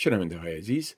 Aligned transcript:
شنونده 0.00 0.38
های 0.38 0.56
عزیز 0.56 0.94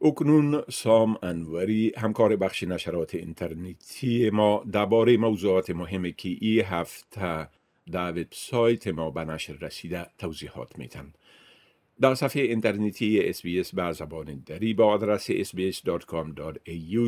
اکنون 0.00 0.62
سام 0.70 1.18
انوری 1.22 1.92
همکار 1.96 2.36
بخش 2.36 2.62
نشرات 2.62 3.14
اینترنتی 3.14 4.30
ما 4.30 4.64
درباره 4.72 5.16
موضوعات 5.16 5.70
مهمی 5.70 6.12
که 6.12 6.36
ای 6.40 6.60
هفته 6.60 7.48
در 7.92 8.10
وبسایت 8.10 8.88
ما 8.88 9.10
به 9.10 9.24
نشر 9.24 9.52
رسیده 9.52 10.06
توضیحات 10.18 10.78
میتن 10.78 11.12
در 12.00 12.14
صفحه 12.14 12.42
اینترنتی 12.42 13.32
SBS 13.32 13.74
به 13.74 13.92
زبان 13.92 14.42
دری 14.46 14.74
با 14.74 14.86
آدرس 14.86 15.30
sbs.com.au 15.30 17.00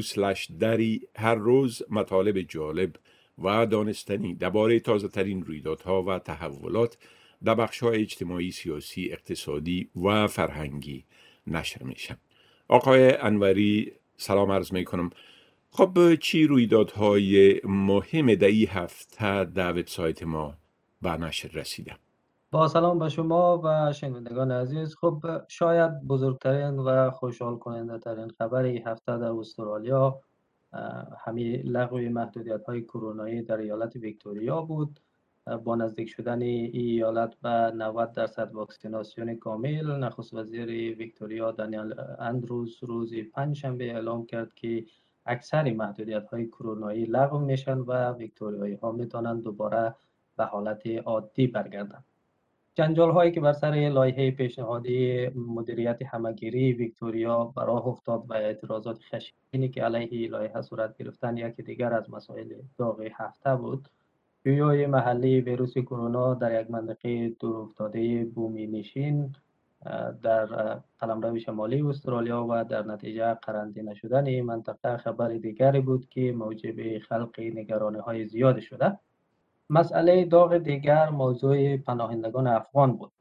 دری 0.61 1.03
هر 1.17 1.35
روز 1.35 1.83
مطالب 1.91 2.41
جالب 2.41 2.97
و 3.39 3.67
دانستنی 3.67 4.35
درباره 4.35 4.81
تازه 4.81 5.09
ترین 5.09 5.43
رویدادها 5.43 6.03
و 6.03 6.19
تحولات 6.19 6.99
در 7.45 7.55
بخش 7.55 7.83
های 7.83 8.01
اجتماعی، 8.03 8.51
سیاسی، 8.51 9.13
اقتصادی 9.13 9.89
و 10.05 10.27
فرهنگی. 10.27 11.05
نشر 11.57 11.83
میشن. 11.83 12.17
آقای 12.69 13.17
انوری 13.17 13.93
سلام 14.17 14.51
عرض 14.51 14.73
می 14.73 14.85
کنم. 14.85 15.11
خب 15.71 16.15
چی 16.15 16.47
رویدادهای 16.47 17.61
مهم 17.65 18.35
در 18.35 18.47
این 18.47 18.69
هفته 18.69 19.45
در 19.45 19.73
وبسایت 19.73 20.23
ما 20.23 20.55
به 21.03 21.11
نشر 21.11 21.49
رسیده؟ 21.49 21.97
با 22.51 22.69
سلام 22.69 22.99
به 22.99 23.09
شما 23.09 23.61
و 23.65 23.93
شنوندگان 23.93 24.51
عزیز 24.53 24.97
خب 24.97 25.23
شاید 25.49 26.03
بزرگترین 26.07 26.79
و 26.79 27.11
خوشحال 27.11 27.59
کننده 27.59 27.99
ترین 27.99 28.29
خبر 28.29 28.63
این 28.63 28.87
هفته 28.87 29.19
در 29.19 29.31
استرالیا 29.31 30.21
همین 31.27 31.63
لغوی 31.65 32.09
محدودیت 32.09 32.65
های 32.65 32.83
کرونایی 32.83 33.43
در 33.43 33.57
ایالت 33.57 33.97
ویکتوریا 33.97 34.63
بود 34.63 35.01
با 35.57 35.77
نزدیک 35.77 36.09
شدن 36.09 36.43
ایالت 36.43 37.35
به 37.43 37.49
90 37.49 38.13
درصد 38.13 38.53
واکسیناسیون 38.53 39.37
کامل 39.37 39.99
نخست 39.99 40.35
وزیر 40.35 40.67
ویکتوریا 40.95 41.53
دانیل 41.53 41.95
اندروز 42.19 42.79
روز 42.83 43.15
پنجشنبه 43.15 43.85
اعلام 43.85 44.27
کرد 44.27 44.55
که 44.55 44.85
اکثر 45.27 45.73
محدودیت 45.73 46.27
های 46.27 46.47
کرونایی 46.47 47.05
لغو 47.05 47.39
میشن 47.39 47.79
و 47.79 48.13
ویکتوریایی 48.13 48.75
ها 48.75 48.93
می‌تونن 48.93 49.41
دوباره 49.41 49.95
به 50.37 50.45
حالت 50.45 50.87
عادی 50.87 51.47
برگردن 51.47 52.05
جنجال 52.75 53.11
هایی 53.11 53.33
که 53.33 53.41
بر 53.41 53.53
سر 53.53 53.71
لایحه 53.71 54.31
پیشنهادی 54.31 55.29
مدیریت 55.29 56.03
همگیری 56.03 56.73
ویکتوریا 56.73 57.45
براه 57.45 57.87
افتاد 57.87 58.25
و 58.29 58.35
اعتراضات 58.35 58.99
خشنی 58.99 59.69
که 59.69 59.83
علیه 59.83 60.31
لایحه 60.31 60.63
صورت 60.63 60.97
گرفتن 60.97 61.37
یکی 61.37 61.63
دیگر 61.63 61.95
از 61.95 62.11
مسائل 62.11 62.55
داغ 62.79 63.09
هفته 63.15 63.55
بود 63.57 63.89
جویای 64.49 64.87
محلی 64.87 65.41
ویروس 65.41 65.79
کرونا 65.79 66.35
در 66.35 66.61
یک 66.61 66.71
منطقه 66.71 67.29
دور 67.29 67.57
افتاده 67.57 68.25
بومی 68.25 68.67
نشین 68.67 69.33
در 70.23 70.47
قلمرو 71.01 71.39
شمالی 71.39 71.83
استرالیا 71.83 72.47
و 72.51 72.65
در 72.65 72.83
نتیجه 72.83 73.35
قرنطینه 73.35 73.95
شدن 73.95 74.27
این 74.27 74.45
منطقه 74.45 74.97
خبر 74.97 75.29
دیگری 75.29 75.81
بود 75.81 76.09
که 76.09 76.33
موجب 76.33 76.99
خلق 76.99 77.41
نگرانی 77.41 77.99
های 77.99 78.27
زیاد 78.27 78.61
شده. 78.61 78.99
مسئله 79.71 80.25
داغ 80.25 80.57
دیگر 80.59 81.11
موضوع 81.11 81.77
پناهندگان 81.77 82.47
افغان 82.47 82.97
بود. 82.97 83.13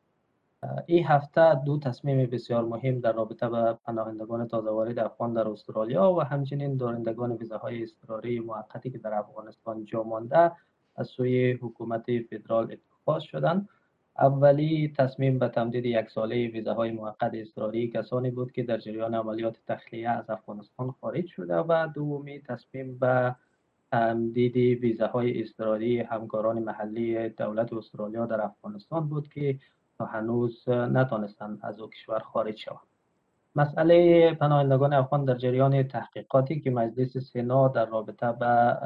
این 0.85 1.05
هفته 1.05 1.55
دو 1.65 1.79
تصمیم 1.79 2.29
بسیار 2.29 2.65
مهم 2.65 2.99
در 2.99 3.11
رابطه 3.11 3.49
با 3.49 3.79
پناهندگان 3.85 4.47
تازه 4.47 4.69
وارد 4.69 4.99
افغان 4.99 5.33
در 5.33 5.47
استرالیا 5.47 6.13
و 6.13 6.21
همچنین 6.21 6.77
دارندگان 6.77 7.31
ویزاهای 7.31 7.83
اضطراری 7.83 8.39
موقتی 8.39 8.89
که 8.89 8.97
در 8.97 9.13
افغانستان 9.13 9.85
جا 9.85 10.03
مانده 10.03 10.51
از 10.97 11.07
سوی 11.07 11.51
حکومت 11.51 12.05
فدرال 12.29 12.71
اتخاذ 12.71 13.23
شدند. 13.23 13.69
اولی 14.19 14.93
تصمیم 14.97 15.39
به 15.39 15.47
تمدید 15.47 15.85
یک 15.85 16.09
ساله 16.09 16.47
ویزاهای 16.47 16.91
موقت 16.91 17.31
اضطراری 17.33 17.87
کسانی 17.87 18.31
بود 18.31 18.51
که 18.51 18.63
در 18.63 18.77
جریان 18.77 19.15
عملیات 19.15 19.57
تخلیه 19.67 20.09
از 20.09 20.29
افغانستان 20.29 20.91
خارج 20.91 21.27
شده 21.27 21.55
و 21.55 21.87
دومی 21.95 22.41
تصمیم 22.41 22.97
به 22.97 23.35
تمدید 23.91 24.57
ویزاهای 24.57 25.41
اضطراری 25.41 25.99
همکاران 25.99 26.59
محلی 26.59 27.29
دولت 27.29 27.73
استرالیا 27.73 28.25
در 28.25 28.41
افغانستان 28.41 29.09
بود 29.09 29.27
که 29.27 29.59
تا 29.97 30.05
هنوز 30.05 30.69
نتانستند 30.69 31.59
از 31.61 31.79
او 31.79 31.89
کشور 31.89 32.19
خارج 32.19 32.57
شوند. 32.57 32.96
مسئله 33.57 34.33
پناهندگان 34.33 34.93
افغان 34.93 35.25
در 35.25 35.35
جریان 35.35 35.83
تحقیقاتی 35.83 36.59
که 36.59 36.71
مجلس 36.71 37.17
سنا 37.17 37.67
در 37.67 37.85
رابطه 37.85 38.31
به 38.31 38.77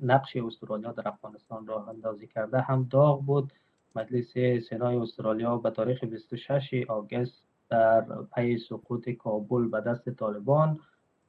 نقش 0.00 0.36
استرالیا 0.36 0.92
در 0.92 1.08
افغانستان 1.08 1.66
راه 1.66 1.88
اندازی 1.88 2.26
کرده 2.26 2.60
هم 2.60 2.88
داغ 2.90 3.22
بود. 3.22 3.52
مجلس 3.96 4.32
سنای 4.70 4.96
استرالیا 4.96 5.56
به 5.56 5.70
تاریخ 5.70 6.04
26 6.04 6.84
آگست 6.88 7.42
در 7.70 8.04
پی 8.34 8.58
سقوط 8.58 9.08
کابل 9.08 9.68
به 9.68 9.80
دست 9.80 10.10
طالبان 10.10 10.80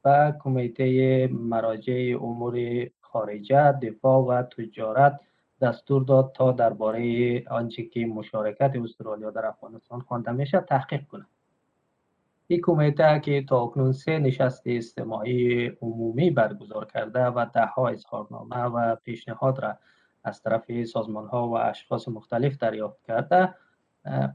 و 0.06 0.34
کمیته 0.44 1.28
مراجع 1.28 2.18
امور 2.22 2.88
خارجه 3.02 3.72
دفاع 3.72 4.24
و 4.24 4.44
تجارت 4.44 5.20
دستور 5.62 6.04
داد 6.04 6.32
تا 6.36 6.52
درباره 6.52 7.44
آنچه 7.48 7.84
که 7.84 8.06
مشارکت 8.06 8.72
استرالیا 8.76 9.32
در 9.32 9.46
افغانستان 9.46 10.02
خوانده 10.02 10.32
میشه 10.32 10.60
تحقیق 10.60 11.08
کنند 11.08 11.39
این 12.52 12.62
کمیته 12.62 13.20
که 13.20 13.42
تا 13.50 13.92
سه 13.92 14.20
نشست 14.20 14.64
استماعی 14.66 15.68
عمومی 15.68 16.32
برگزار 16.32 16.86
کرده 16.86 17.26
و 17.26 17.46
ده 17.54 17.66
ها 17.66 17.88
اظهارنامه 17.90 18.56
و 18.56 18.96
پیشنهاد 18.96 19.60
را 19.60 19.78
از 20.24 20.42
طرف 20.42 20.84
سازمان 20.84 21.28
ها 21.28 21.48
و 21.48 21.58
اشخاص 21.58 22.08
مختلف 22.08 22.58
دریافت 22.58 23.04
کرده 23.04 23.56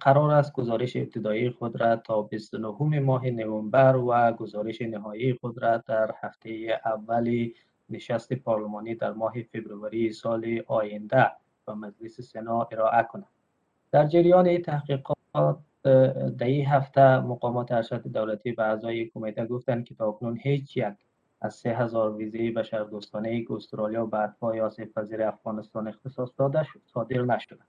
قرار 0.01 0.31
است 0.31 0.53
گزارش 0.53 0.97
ابتدایی 0.97 1.51
خود 1.51 1.81
را 1.81 1.97
تا 1.97 2.23
29 2.23 3.01
ماه 3.01 3.27
نوامبر 3.27 3.97
و 3.97 4.33
گزارش 4.33 4.83
نهایی 4.83 5.35
خود 5.35 5.63
را 5.63 5.77
در 5.77 6.15
هفته 6.21 6.81
اولی 6.85 7.55
نشست 7.91 8.33
پارلمانی 8.33 8.95
در 8.95 9.13
ماه 9.13 9.35
فوریه 9.43 10.13
سال 10.13 10.63
آینده 10.67 11.31
و 11.67 11.75
مجلس 11.75 12.21
سنا 12.21 12.69
ارائه 12.73 13.03
کنند 13.03 13.27
در 13.93 14.07
جریان 14.07 14.59
تحقیقات 14.59 15.17
در 16.39 16.47
این 16.47 16.67
هفته 16.67 17.21
مقامات 17.21 17.73
ارشد 17.73 18.07
دولتی 18.07 18.53
به 18.53 18.63
اعضای 18.63 19.07
کمیته 19.07 19.47
گفتند 19.47 19.85
که 19.85 19.95
تا 19.95 20.09
اکنون 20.09 20.39
هیچ 20.43 20.77
یک 20.77 20.95
از 21.41 21.55
سه 21.55 21.77
هزار 21.77 22.17
ویزه 22.17 22.51
بشردوستانه 22.51 23.45
که 23.45 23.53
استرالیا 23.53 24.07
به 24.07 24.19
اتباع 24.19 24.61
آسیب 24.61 24.93
پذیر 24.93 25.23
افغانستان 25.23 25.89
اختصاص 25.89 26.31
داده 26.39 26.65
شد 26.65 26.81
صادر 26.95 27.23
نشده. 27.23 27.61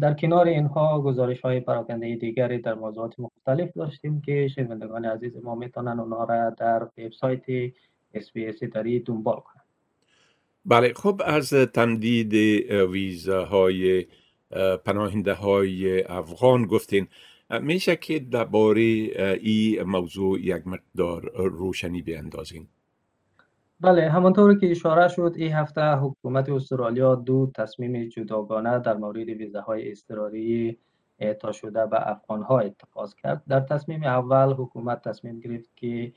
در 0.00 0.14
کنار 0.14 0.46
اینها 0.46 1.00
گزارش 1.00 1.40
های 1.40 1.60
پراکنده 1.60 2.16
دیگری 2.16 2.58
در 2.58 2.74
موضوعات 2.74 3.20
مختلف 3.20 3.72
داشتیم 3.76 4.20
که 4.20 4.48
شنوندگان 4.48 5.04
عزیز 5.04 5.36
ما 5.36 5.54
می‌تونن 5.54 6.00
اونها 6.00 6.24
را 6.24 6.50
در 6.50 6.88
وبسایت 6.98 7.72
اس 8.14 8.32
داری 8.72 9.00
دنبال 9.00 9.36
کنند. 9.36 9.64
بله 10.64 10.92
خب 10.92 11.20
از 11.24 11.50
تمدید 11.50 12.34
ویزاهای 12.92 14.06
پناهنده 14.84 15.34
های 15.34 16.02
افغان 16.02 16.66
گفتین. 16.66 17.08
میشه 17.60 17.96
که 17.96 18.18
درباره 18.18 18.82
این 19.40 19.82
موضوع 19.82 20.40
یک 20.40 20.66
مقدار 20.66 21.30
روشنی 21.34 22.02
بیندازین 22.02 22.68
بله 23.80 24.10
همانطور 24.10 24.58
که 24.58 24.70
اشاره 24.70 25.08
شد 25.08 25.32
این 25.36 25.52
هفته 25.52 25.92
حکومت 25.92 26.48
استرالیا 26.48 27.14
دو 27.14 27.50
تصمیم 27.54 28.08
جداگانه 28.08 28.78
در 28.78 28.96
مورد 28.96 29.28
ویزاهای 29.28 29.90
اضطراری 29.90 30.78
اعطا 31.18 31.52
شده 31.52 31.86
به 31.86 32.10
افغان 32.10 32.42
ها 32.42 32.58
اتخاذ 32.60 33.14
کرد. 33.14 33.42
در 33.48 33.60
تصمیم 33.60 34.02
اول 34.02 34.52
حکومت 34.52 35.08
تصمیم 35.08 35.40
گرفت 35.40 35.70
که 35.76 36.12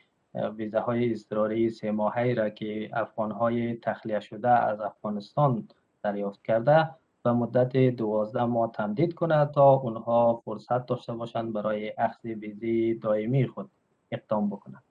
ویزاهای 0.58 1.12
اضطراری 1.12 1.70
سه 1.70 1.92
ماهه 1.92 2.34
را 2.34 2.50
که 2.50 2.90
افغان 2.94 3.32
های 3.32 3.76
تخلیه 3.76 4.20
شده 4.20 4.50
از 4.50 4.80
افغانستان 4.80 5.68
دریافت 6.04 6.46
کرده 6.46 6.90
به 7.28 7.34
مدت 7.34 7.78
دوازده 7.78 8.44
ماه 8.44 8.72
تمدید 8.72 9.14
کند 9.14 9.52
تا 9.52 9.74
اونها 9.74 10.42
فرصت 10.46 10.86
داشته 10.86 11.14
باشند 11.14 11.54
برای 11.54 11.94
اخذ 11.98 12.26
ویزی 12.26 12.94
دائمی 12.94 13.48
خود 13.48 13.70
اقدام 14.12 14.50
بکنند. 14.50 14.84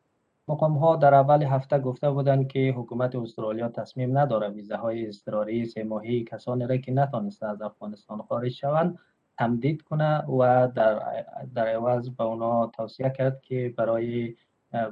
مقام 0.49 0.79
ها 0.79 0.97
در 0.97 1.15
اول 1.15 1.43
هفته 1.43 1.79
گفته 1.79 2.11
بودند 2.11 2.49
که 2.49 2.75
حکومت 2.77 3.17
استرالیا 3.17 3.69
تصمیم 3.69 4.19
نداره 4.19 4.49
ویزاهای 4.49 5.09
اضطراری 5.09 5.65
سه 5.65 5.85
ماهی 5.85 6.25
کسانی 6.25 6.67
را 6.67 6.77
که 6.77 6.93
نتانسته 6.93 7.47
از 7.47 7.63
افغانستان 7.63 8.23
خارج 8.23 8.53
شوند 8.53 8.99
تمدید 9.39 9.83
کنه 9.83 10.19
و 10.19 10.69
در 10.75 11.25
در 11.55 11.67
عوض 11.67 12.09
به 12.09 12.25
اونا 12.25 12.67
توصیه 12.67 13.11
کرد 13.11 13.41
که 13.41 13.75
برای 13.77 14.35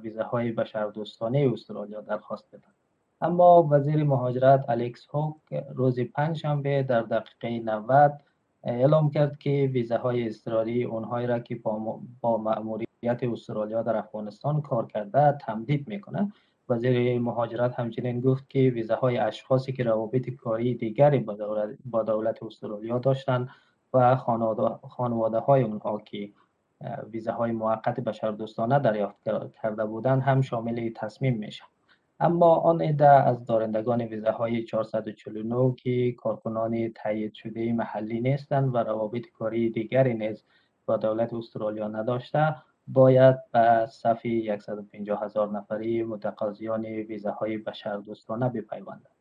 ویزاهای 0.03 0.53
بشردوستانه 0.53 1.51
استرالیا 1.53 2.01
درخواست 2.01 2.45
بدن 2.53 2.74
اما 3.25 3.69
وزیر 3.71 4.05
مهاجرت 4.05 4.65
الکس 4.69 5.07
هوک 5.11 5.65
روز 5.75 6.01
پنجشنبه 6.01 6.83
در 6.83 7.03
دقیقه 7.03 7.61
90 7.65 8.21
اعلام 8.65 9.11
کرد 9.11 9.39
که 9.39 9.71
ویزاهای 9.73 10.27
اضطراری 10.27 10.85
اونهایی 10.85 11.27
را 11.27 11.39
که 11.39 11.55
با, 11.55 12.01
با 12.21 12.37
مأموریت 12.37 13.23
استرالیا 13.23 13.83
در 13.83 13.97
افغانستان 13.97 14.63
کار 14.63 14.87
کرده 14.87 15.39
تمدید 15.41 15.89
می‌کنه. 15.89 16.33
وزیر 16.69 17.19
مهاجرت 17.19 17.79
همچنین 17.79 18.21
گفت 18.21 18.51
که 18.51 18.59
ویزاهای 18.59 19.19
اشخاصی 19.19 19.73
که 19.73 19.85
روابط 19.85 20.31
کاری 20.31 20.75
دیگری 20.75 21.19
با 21.19 21.35
دولت, 21.35 21.79
با 21.85 22.03
دولت 22.03 22.43
استرالیا 22.43 22.99
داشتند 22.99 23.49
و 23.95 24.17
خانواده 24.89 25.39
های 25.39 25.63
اونها 25.63 26.01
که 26.01 26.33
ویزاهای 27.11 27.53
موقت 27.53 28.01
بشردوستانه 28.01 28.79
دریافت 28.79 29.17
کرده 29.63 29.85
بودند 29.85 30.23
هم 30.23 30.41
شامل 30.41 30.91
تصمیم 30.97 31.39
میشه 31.39 31.65
اما 32.21 32.55
آن 32.55 32.83
عده 32.83 33.09
از 33.09 33.45
دارندگان 33.45 34.03
ویزاهای 34.03 34.65
449 34.65 35.75
که 35.77 36.13
کارکنان 36.13 36.93
تایید 36.93 37.35
شده 37.35 37.73
محلی 37.73 38.21
نیستند 38.21 38.75
و 38.75 38.79
روابط 38.79 39.27
کاری 39.39 39.71
دیگری 39.71 40.15
نیز 40.15 40.45
با 40.87 40.97
دولت 40.97 41.35
استرالیا 41.35 41.89
نداشته 41.89 42.57
باید 42.89 43.37
به 43.53 43.87
صف 43.87 44.27
150 44.59 45.25
هزار 45.25 45.51
نفری 45.51 46.03
متقاضیان 46.03 46.85
ویزاهای 46.85 47.59
بشردوستانه 47.59 48.49
بپیوندند. 48.49 49.15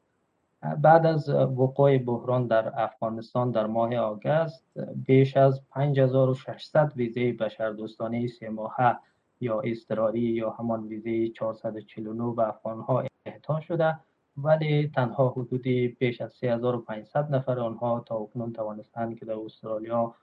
بعد 0.81 1.05
از 1.05 1.29
وقوع 1.29 1.97
بحران 1.97 2.47
در 2.47 2.81
افغانستان 2.81 3.51
در 3.51 3.65
ماه 3.65 3.95
آگست 3.95 4.65
بیش 4.95 5.37
از 5.37 5.61
5600 5.69 6.93
ویزه 6.95 7.33
بشردوستانه 7.33 8.27
سه 8.27 8.49
ماهه 8.49 8.97
یا 9.41 9.61
اضطراری 9.61 10.19
یا 10.19 10.49
همان 10.49 10.87
ویزه 10.87 11.29
449 11.29 12.33
به 12.35 12.47
افغانها 12.47 13.03
اعطا 13.25 13.61
شده 13.61 13.99
ولی 14.37 14.91
تنها 14.95 15.29
حدود 15.29 15.61
بیش 15.99 16.21
از 16.21 16.33
3500 16.33 17.35
نفر 17.35 17.59
آنها 17.59 18.03
تا 18.07 18.15
اکنون 18.15 18.53
توانستند 18.53 19.19
که 19.19 19.25
در 19.25 19.37
استرالیا 19.45 20.15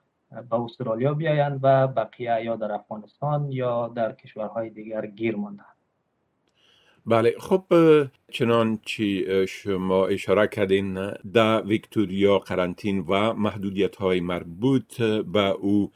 به 0.51 0.61
استرالیا 0.61 1.15
بیایند 1.15 1.61
و 1.63 1.89
بقیه 1.89 2.45
یا 2.45 2.57
در 2.57 2.73
افغانستان 2.73 3.53
یا 3.53 3.89
در 3.89 4.13
کشورهای 4.13 4.71
دیگر 4.71 5.07
گیر 5.07 5.37
ماندند 5.37 5.67
بله 7.07 7.35
خب 7.39 7.65
چنانچه 8.29 9.47
شما 9.47 10.07
اشاره 10.07 10.47
کردین 10.47 11.11
در 11.35 11.63
ویکتوریا 11.63 12.39
قرنطین 12.39 13.05
و 13.09 13.33
محدودیت 13.33 13.97
های 13.97 14.21
مربوط 14.21 15.03
به 15.03 15.49
او 15.49 15.91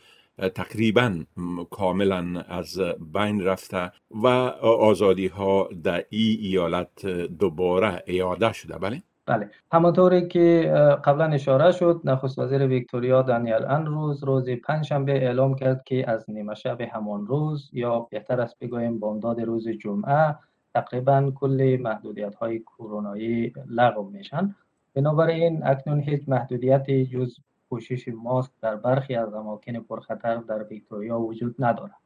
تقریبا 0.54 1.24
کاملا 1.70 2.44
از 2.48 2.80
بین 3.14 3.44
رفته 3.44 3.92
و 4.10 4.26
آزادی 4.62 5.26
ها 5.26 5.68
در 5.84 6.04
ای 6.10 6.38
ایالت 6.40 7.06
دوباره 7.06 8.02
ایاده 8.06 8.52
شده. 8.52 8.78
بله؟ 8.78 9.02
بله. 9.26 9.50
همانطوری 9.72 10.28
که 10.28 10.72
قبلا 11.04 11.24
اشاره 11.24 11.72
شد 11.72 12.00
نخست 12.04 12.38
وزیر 12.38 12.66
ویکتوریا 12.66 13.22
دانیل 13.22 13.62
روز 13.86 14.24
روز 14.24 14.48
پنجشنبه 14.50 15.12
اعلام 15.12 15.54
کرد 15.54 15.84
که 15.84 16.10
از 16.10 16.30
نیمه 16.30 16.54
شب 16.54 16.80
همان 16.80 17.26
روز 17.26 17.70
یا 17.72 18.00
بهتر 18.10 18.40
است 18.40 18.58
بگوییم 18.58 18.98
بامداد 18.98 19.40
روز 19.40 19.68
جمعه 19.68 20.34
تقریبا 20.74 21.32
کل 21.34 21.78
محدودیت 21.80 22.34
های 22.34 22.58
کرونایی 22.58 23.52
لغو 23.66 24.10
میشن. 24.10 24.54
بنابراین 24.94 25.66
اکنون 25.66 26.00
هیچ 26.00 26.22
محدودیتی 26.28 27.06
جز 27.06 27.36
پوشش 27.68 28.08
ماسک 28.08 28.52
در 28.62 28.76
برخی 28.76 29.14
از 29.14 29.34
اماکن 29.34 29.72
پرخطر 29.72 30.36
در 30.36 30.62
ویکتوریا 30.62 31.18
وجود 31.18 31.54
ندارد. 31.58 31.96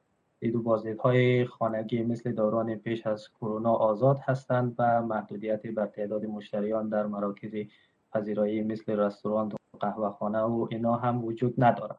دید 0.41 0.57
و 0.57 0.79
های 1.01 1.45
خانگی 1.45 2.03
مثل 2.03 2.33
دوران 2.33 2.75
پیش 2.75 3.07
از 3.07 3.29
کرونا 3.29 3.73
آزاد 3.73 4.19
هستند 4.19 4.75
و 4.79 5.03
محدودیت 5.03 5.67
بر 5.67 5.87
تعداد 5.87 6.25
مشتریان 6.25 6.89
در 6.89 7.07
مراکز 7.07 7.51
پذیرایی 8.13 8.63
مثل 8.63 8.93
رستوران 8.93 9.47
و 9.49 9.77
قهوه 9.81 10.11
خانه 10.11 10.41
و 10.41 10.69
اینا 10.71 10.97
هم 10.97 11.25
وجود 11.25 11.55
ندارد. 11.59 11.99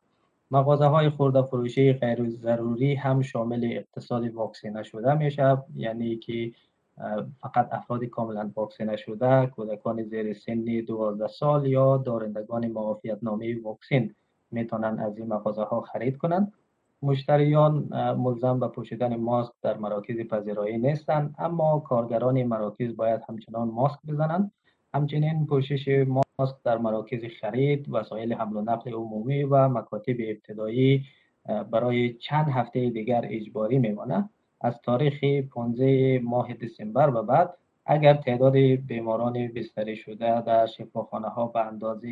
مغازه 0.51 0.85
های 0.85 1.09
خورده 1.09 1.41
فروشی 1.41 1.93
غیر 1.93 2.29
ضروری 2.29 2.95
هم 2.95 3.21
شامل 3.21 3.69
اقتصاد 3.71 4.33
واکسینه 4.33 4.83
شده 4.83 5.13
میشه 5.13 5.57
یعنی 5.75 6.15
که 6.15 6.51
فقط 7.41 7.73
افراد 7.73 8.05
کاملا 8.05 8.51
واکسینه 8.55 8.97
شده 8.97 9.45
کودکان 9.45 10.03
زیر 10.03 10.33
سن 10.33 10.63
12 10.63 11.27
سال 11.27 11.67
یا 11.67 11.97
دارندگان 11.97 12.67
معافیت 12.67 13.17
نامه 13.21 13.61
واکسین 13.63 14.15
می‌تونن 14.51 14.99
از 14.99 15.17
این 15.17 15.27
مغازه 15.27 15.63
ها 15.63 15.81
خرید 15.81 16.17
کنند 16.17 16.53
مشتریان 17.01 17.73
ملزم 18.17 18.59
به 18.59 18.67
پوشیدن 18.67 19.15
ماسک 19.15 19.51
در 19.61 19.77
مراکز 19.77 20.19
پذیرایی 20.19 20.77
نیستند 20.77 21.35
اما 21.39 21.79
کارگران 21.79 22.43
مراکز 22.43 22.95
باید 22.95 23.21
همچنان 23.29 23.67
ماسک 23.67 23.99
بزنند 24.07 24.51
همچنین 24.93 25.45
پوشش 25.45 26.05
ماسک 26.07 26.55
در 26.63 26.77
مراکز 26.77 27.19
خرید 27.41 27.89
وسایل 27.89 28.33
حمل 28.33 28.57
و 28.57 28.61
نقل 28.61 28.93
عمومی 28.93 29.43
و 29.43 29.67
مکاتب 29.67 30.15
ابتدایی 30.19 31.05
برای 31.71 32.13
چند 32.13 32.49
هفته 32.49 32.89
دیگر 32.89 33.21
اجباری 33.29 33.77
میماند 33.79 34.29
از 34.61 34.81
تاریخ 34.81 35.23
15 35.51 36.19
ماه 36.23 36.53
دسامبر 36.53 37.15
و 37.15 37.23
بعد 37.23 37.57
اگر 37.85 38.13
تعداد 38.13 38.55
بیماران 38.57 39.47
بستری 39.47 39.95
شده 39.95 40.41
در 40.41 40.65
شفاخانه 40.65 41.27
ها 41.27 41.47
به 41.47 41.59
اندازه 41.59 42.09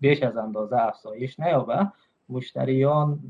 بیش 0.00 0.22
از 0.22 0.36
اندازه 0.36 0.76
افزایش 0.76 1.40
نیابه 1.40 1.92
مشتریان 2.28 3.20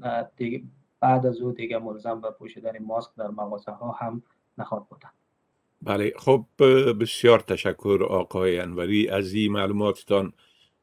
بعد 1.00 1.26
از 1.26 1.40
او 1.40 1.52
دیگه 1.52 1.78
ملزم 1.78 2.20
به 2.20 2.30
پوشیدن 2.30 2.78
ماسک 2.78 3.10
در 3.18 3.28
مغازه 3.28 3.72
ها 3.72 3.92
هم 3.92 4.22
نخواهد 4.58 4.88
بودند. 4.88 5.12
بله 5.82 6.12
خب 6.16 6.44
بسیار 7.00 7.40
تشکر 7.40 8.06
آقای 8.08 8.58
انوری 8.58 9.08
از 9.08 9.32
این 9.32 9.52
معلوماتتان 9.52 10.32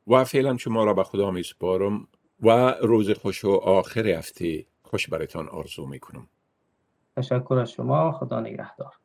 و 0.08 0.24
فعلا 0.24 0.58
شما 0.58 0.84
را 0.84 0.94
به 0.94 1.04
خدا 1.04 1.32
می 1.32 1.44
سپارم 1.44 2.08
و 2.42 2.76
روز 2.82 3.12
خوش 3.12 3.46
و 3.46 3.52
آخر 3.52 4.08
هفته 4.08 4.66
خوش 4.84 5.10
برتان 5.10 5.50
آرزو 5.50 5.86
می 5.86 6.00
کنم 6.00 6.28
تشکر 7.18 7.60
از 7.62 7.72
شما. 7.72 8.12
خدا 8.12 8.40
نگهدار. 8.40 9.03